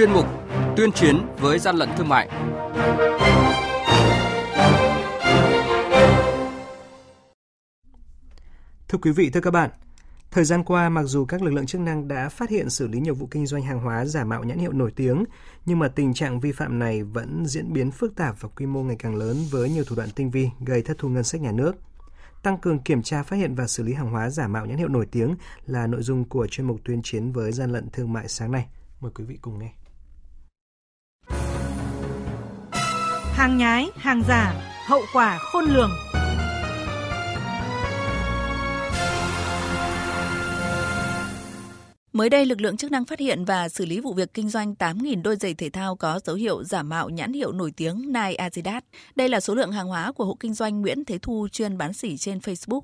[0.00, 0.26] chuyên mục
[0.76, 2.28] Tuyên chiến với gian lận thương mại.
[8.88, 9.70] Thưa quý vị, thưa các bạn,
[10.30, 13.00] Thời gian qua, mặc dù các lực lượng chức năng đã phát hiện xử lý
[13.00, 15.24] nhiều vụ kinh doanh hàng hóa giả mạo nhãn hiệu nổi tiếng,
[15.66, 18.82] nhưng mà tình trạng vi phạm này vẫn diễn biến phức tạp và quy mô
[18.82, 21.52] ngày càng lớn với nhiều thủ đoạn tinh vi gây thất thu ngân sách nhà
[21.52, 21.72] nước.
[22.42, 24.88] Tăng cường kiểm tra phát hiện và xử lý hàng hóa giả mạo nhãn hiệu
[24.88, 25.34] nổi tiếng
[25.66, 28.66] là nội dung của chuyên mục tuyên chiến với gian lận thương mại sáng nay.
[29.00, 29.72] Mời quý vị cùng nghe.
[33.40, 34.54] Hàng nhái, hàng giả,
[34.86, 35.90] hậu quả khôn lường.
[42.12, 44.74] Mới đây, lực lượng chức năng phát hiện và xử lý vụ việc kinh doanh
[44.78, 48.34] 8.000 đôi giày thể thao có dấu hiệu giả mạo nhãn hiệu nổi tiếng Nike
[48.34, 48.82] Adidas.
[49.14, 51.92] Đây là số lượng hàng hóa của hộ kinh doanh Nguyễn Thế Thu chuyên bán
[51.92, 52.82] sỉ trên Facebook.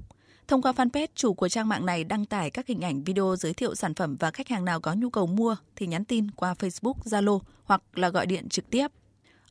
[0.48, 3.54] Thông qua fanpage, chủ của trang mạng này đăng tải các hình ảnh video giới
[3.54, 6.54] thiệu sản phẩm và khách hàng nào có nhu cầu mua thì nhắn tin qua
[6.59, 8.87] Facebook, Zalo hoặc là gọi điện trực tiếp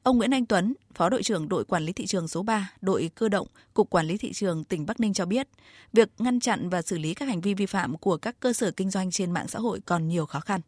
[0.06, 3.10] Ông Nguyễn Anh Tuấn, Phó đội trưởng đội quản lý thị trường số 3, đội
[3.16, 5.48] cơ động, Cục Quản lý thị trường tỉnh Bắc Ninh cho biết,
[5.94, 8.72] việc ngăn chặn và xử lý các hành vi vi phạm của các cơ sở
[8.72, 10.62] kinh doanh trên mạng xã hội còn nhiều khó khăn.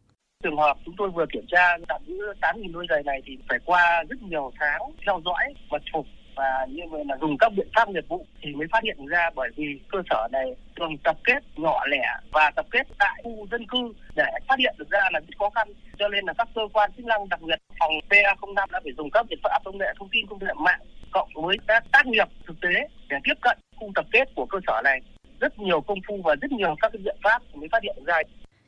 [0.44, 3.58] Trường hợp chúng tôi vừa kiểm tra tạm giữ 8.000 đôi giày này thì phải
[3.64, 7.68] qua rất nhiều tháng theo dõi mật phục và như vậy là dùng các biện
[7.76, 11.16] pháp nghiệp vụ thì mới phát hiện ra bởi vì cơ sở này thường tập
[11.24, 13.78] kết nhỏ lẻ và tập kết tại khu dân cư
[14.14, 16.90] để phát hiện được ra là rất khó khăn cho nên là các cơ quan
[16.96, 20.08] chức năng đặc biệt phòng PA05 đã phải dùng các biện pháp công nghệ thông
[20.12, 20.80] tin công nghệ mạng
[21.12, 24.58] cộng với các tác nghiệp thực tế để tiếp cận khu tập kết của cơ
[24.66, 25.00] sở này
[25.40, 28.18] rất nhiều công phu và rất nhiều các biện pháp mới phát hiện ra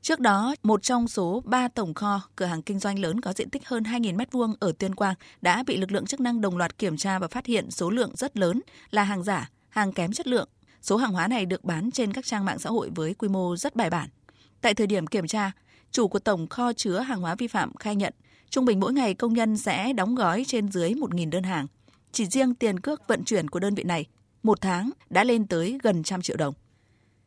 [0.02, 3.50] Trước đó, một trong số 3 tổng kho, cửa hàng kinh doanh lớn có diện
[3.50, 6.78] tích hơn 2.000 m2 ở Tuyên Quang đã bị lực lượng chức năng đồng loạt
[6.78, 10.26] kiểm tra và phát hiện số lượng rất lớn là hàng giả, hàng kém chất
[10.26, 10.48] lượng.
[10.82, 13.56] Số hàng hóa này được bán trên các trang mạng xã hội với quy mô
[13.56, 14.08] rất bài bản.
[14.60, 15.52] Tại thời điểm kiểm tra,
[15.90, 18.14] chủ của tổng kho chứa hàng hóa vi phạm khai nhận
[18.50, 21.66] trung bình mỗi ngày công nhân sẽ đóng gói trên dưới 1.000 đơn hàng.
[22.12, 24.06] Chỉ riêng tiền cước vận chuyển của đơn vị này,
[24.42, 26.54] một tháng đã lên tới gần trăm triệu đồng.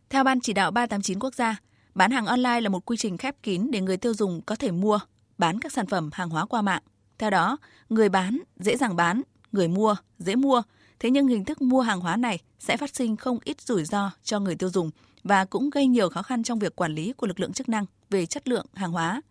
[0.10, 1.58] Theo Ban chỉ đạo 389 quốc gia,
[1.96, 4.72] Bán hàng online là một quy trình khép kín để người tiêu dùng có thể
[4.72, 5.00] mua,
[5.38, 6.82] bán các sản phẩm hàng hóa qua mạng.
[7.18, 7.58] Theo đó,
[7.90, 10.64] người bán dễ dàng bán, người mua dễ mua.
[11.00, 14.12] Thế nhưng hình thức mua hàng hóa này sẽ phát sinh không ít rủi ro
[14.24, 14.92] cho người tiêu dùng
[15.24, 17.86] và cũng gây nhiều khó khăn trong việc quản lý của lực lượng chức năng
[18.10, 19.22] về chất lượng hàng hóa.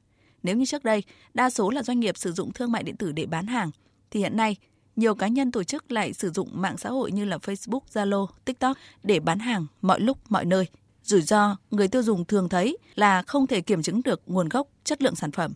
[0.42, 1.03] Nếu như trước đây,
[1.34, 3.70] đa số là doanh nghiệp sử dụng thương mại điện tử để bán hàng,
[4.10, 4.56] thì hiện nay
[4.97, 8.26] nhiều cá nhân tổ chức lại sử dụng mạng xã hội như là Facebook, Zalo,
[8.44, 10.66] TikTok để bán hàng mọi lúc mọi nơi
[11.04, 14.69] Rủi ro người tiêu dùng thường thấy là không thể kiểm chứng được nguồn gốc,
[14.84, 15.53] chất lượng sản phẩm.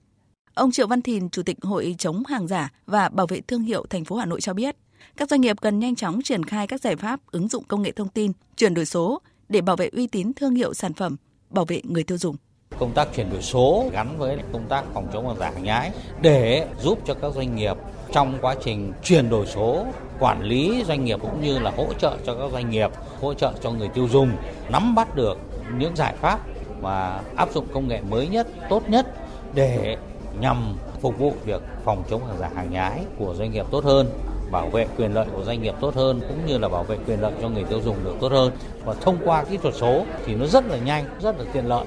[0.54, 3.86] Ông Triệu Văn Thìn, Chủ tịch Hội chống hàng giả và bảo vệ thương hiệu
[3.90, 4.76] thành phố Hà Nội cho biết,
[5.16, 7.92] các doanh nghiệp cần nhanh chóng triển khai các giải pháp ứng dụng công nghệ
[7.92, 11.16] thông tin, chuyển đổi số để bảo vệ uy tín thương hiệu sản phẩm,
[11.50, 12.36] bảo vệ người tiêu dùng.
[12.78, 15.90] Công tác chuyển đổi số gắn với công tác phòng chống hàng giả hàng nhái
[16.20, 17.76] để giúp cho các doanh nghiệp
[18.12, 19.84] trong quá trình chuyển đổi số,
[20.18, 23.52] quản lý doanh nghiệp cũng như là hỗ trợ cho các doanh nghiệp, hỗ trợ
[23.62, 24.30] cho người tiêu dùng
[24.68, 25.38] nắm bắt được
[25.78, 26.40] những giải pháp
[26.80, 29.06] và áp dụng công nghệ mới nhất, tốt nhất
[29.54, 29.96] để
[30.40, 34.10] nhằm phục vụ việc phòng chống hàng giả hàng nhái của doanh nghiệp tốt hơn,
[34.50, 37.20] bảo vệ quyền lợi của doanh nghiệp tốt hơn cũng như là bảo vệ quyền
[37.20, 38.52] lợi cho người tiêu dùng được tốt hơn.
[38.84, 41.84] Và thông qua kỹ thuật số thì nó rất là nhanh, rất là tiện lợi.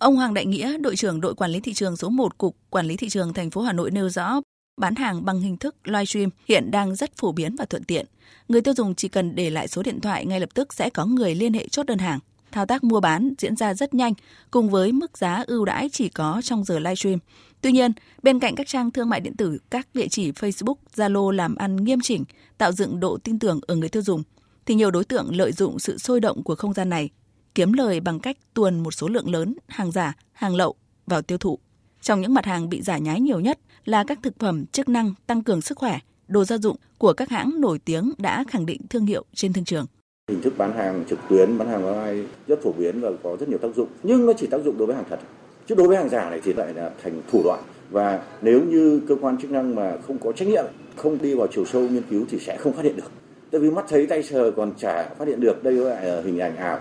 [0.00, 2.86] Ông Hoàng Đại Nghĩa, đội trưởng đội quản lý thị trường số 1 cục quản
[2.86, 4.40] lý thị trường thành phố Hà Nội nêu rõ,
[4.80, 8.06] bán hàng bằng hình thức livestream hiện đang rất phổ biến và thuận tiện.
[8.48, 11.04] Người tiêu dùng chỉ cần để lại số điện thoại ngay lập tức sẽ có
[11.04, 12.18] người liên hệ chốt đơn hàng.
[12.52, 14.14] Thao tác mua bán diễn ra rất nhanh,
[14.50, 17.18] cùng với mức giá ưu đãi chỉ có trong giờ livestream.
[17.60, 21.30] Tuy nhiên, bên cạnh các trang thương mại điện tử, các địa chỉ Facebook, Zalo
[21.30, 22.24] làm ăn nghiêm chỉnh,
[22.58, 24.22] tạo dựng độ tin tưởng ở người tiêu dùng,
[24.66, 27.10] thì nhiều đối tượng lợi dụng sự sôi động của không gian này,
[27.54, 30.74] kiếm lời bằng cách tuồn một số lượng lớn hàng giả, hàng lậu
[31.06, 31.58] vào tiêu thụ.
[32.00, 35.14] Trong những mặt hàng bị giả nhái nhiều nhất là các thực phẩm chức năng
[35.26, 38.80] tăng cường sức khỏe, đồ gia dụng của các hãng nổi tiếng đã khẳng định
[38.90, 39.86] thương hiệu trên thương trường.
[40.30, 43.48] Hình thức bán hàng trực tuyến, bán hàng online rất phổ biến và có rất
[43.48, 45.20] nhiều tác dụng, nhưng nó chỉ tác dụng đối với hàng thật.
[45.68, 49.00] Chứ đối với hàng giả này thì lại là thành thủ đoạn và nếu như
[49.08, 50.64] cơ quan chức năng mà không có trách nhiệm,
[50.96, 53.10] không đi vào chiều sâu nghiên cứu thì sẽ không phát hiện được.
[53.50, 56.56] Tại vì mắt thấy tay sờ còn chả phát hiện được đây là hình ảnh
[56.56, 56.78] ảo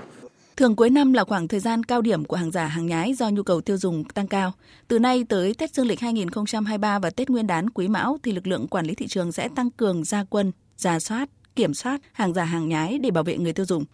[0.60, 3.30] Thường cuối năm là khoảng thời gian cao điểm của hàng giả hàng nhái do
[3.30, 4.54] nhu cầu tiêu dùng tăng cao.
[4.88, 8.48] Từ nay tới Tết Dương lịch 2023 và Tết Nguyên đán Quý Mão thì lực
[8.48, 12.34] lượng quản lý thị trường sẽ tăng cường gia quân, giả soát, kiểm soát hàng
[12.34, 13.86] giả hàng nhái để bảo vệ người tiêu dùng.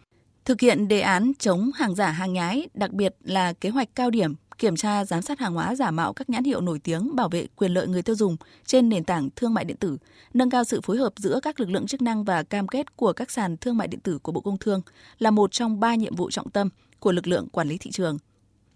[0.46, 4.10] Thực hiện đề án chống hàng giả hàng nhái, đặc biệt là kế hoạch cao
[4.10, 7.30] điểm kiểm tra giám sát hàng hóa giả mạo các nhãn hiệu nổi tiếng bảo
[7.30, 9.98] vệ quyền lợi người tiêu dùng trên nền tảng thương mại điện tử,
[10.34, 13.14] nâng cao sự phối hợp giữa các lực lượng chức năng và cam kết của
[13.14, 14.82] các sàn thương mại điện tử của Bộ Công Thương
[15.20, 16.70] là một trong ba nhiệm vụ trọng tâm
[17.00, 18.18] của lực lượng quản lý thị trường.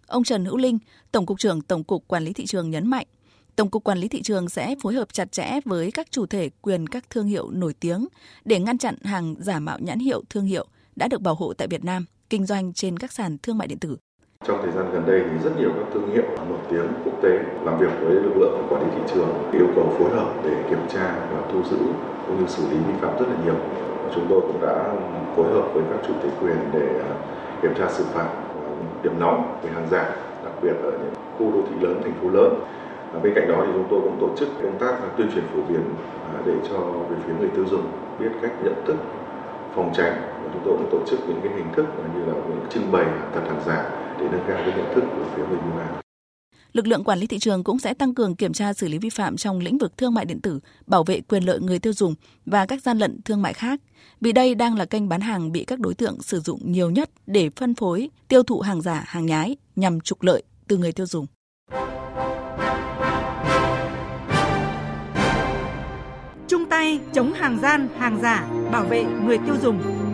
[0.08, 0.80] Ông Trần Hữu Linh,
[1.12, 3.08] Tổng cục trưởng Tổng cục Quản lý thị trường nhấn mạnh,
[3.56, 6.50] Tổng cục Quản lý thị trường sẽ phối hợp chặt chẽ với các chủ thể
[6.62, 8.08] quyền các thương hiệu nổi tiếng
[8.46, 11.68] để ngăn chặn hàng giả mạo nhãn hiệu thương hiệu đã được bảo hộ tại
[11.68, 13.98] Việt Nam kinh doanh trên các sàn thương mại điện tử.
[14.48, 17.40] Trong thời gian gần đây thì rất nhiều các thương hiệu nổi tiếng quốc tế
[17.66, 20.80] làm việc với lực lượng quản lý thị trường yêu cầu phối hợp để kiểm
[20.90, 21.78] tra và thu giữ
[22.28, 23.56] cũng như xử lý vi phạm rất là nhiều.
[24.16, 24.94] Chúng tôi cũng đã
[25.36, 27.12] phối hợp với các chủ thể quyền để à,
[27.62, 28.28] kiểm tra xử phạt
[29.04, 30.10] điểm nóng về hàng giả,
[30.44, 32.54] đặc biệt ở những khu đô thị lớn, thành phố lớn.
[33.14, 35.60] À, bên cạnh đó thì chúng tôi cũng tổ chức công tác tuyên truyền phổ
[35.70, 35.82] biến
[36.34, 36.78] à, để cho
[37.10, 37.84] về phía người tiêu dùng
[38.20, 38.96] biết cách nhận thức
[39.76, 40.14] phòng tránh
[40.54, 43.42] chúng tôi cũng tổ chức những cái hình thức như là những trưng bày thật
[43.48, 46.02] hàng giả để nâng cao cái nhận thức của phía người mua hàng.
[46.74, 49.10] Lực lượng quản lý thị trường cũng sẽ tăng cường kiểm tra xử lý vi
[49.10, 52.16] phạm trong lĩnh vực thương mại điện tử, bảo vệ quyền lợi người tiêu dùng
[52.46, 53.82] và các gian lận thương mại khác.
[54.22, 57.10] Vì đây đang là kênh bán hàng bị các đối tượng sử dụng nhiều nhất
[57.28, 61.06] để phân phối, tiêu thụ hàng giả, hàng nhái nhằm trục lợi từ người tiêu
[61.06, 61.26] dùng.
[66.48, 70.09] Chung tay chống hàng gian, hàng giả, bảo vệ người tiêu dùng.